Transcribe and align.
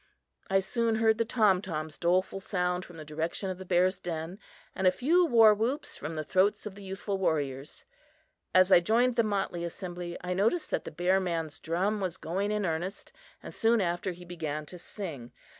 I 0.49 0.61
soon 0.61 0.95
heard 0.95 1.19
the 1.19 1.25
tom 1.25 1.61
tom's 1.61 1.99
doleful 1.99 2.39
sound 2.39 2.85
from 2.85 2.97
the 2.97 3.05
direction 3.05 3.51
of 3.51 3.59
the 3.59 3.65
bear's 3.65 3.99
den, 3.99 4.39
and 4.73 4.87
a 4.87 4.91
few 4.91 5.27
warwhoops 5.27 5.95
from 5.95 6.15
the 6.15 6.23
throats 6.23 6.65
of 6.65 6.73
the 6.73 6.81
youthful 6.81 7.19
warriors. 7.19 7.85
As 8.51 8.71
I 8.71 8.79
joined 8.79 9.15
the 9.15 9.21
motley 9.21 9.63
assembly, 9.63 10.17
I 10.21 10.33
noticed 10.33 10.71
that 10.71 10.85
the 10.85 10.89
bear 10.91 11.19
man's 11.19 11.59
drum 11.59 12.01
was 12.01 12.17
going 12.17 12.49
in 12.49 12.65
earnest, 12.65 13.11
and 13.43 13.53
soon 13.53 13.79
after 13.79 14.11
he 14.11 14.25
began 14.25 14.65
to 14.65 14.79
sing. 14.79 15.33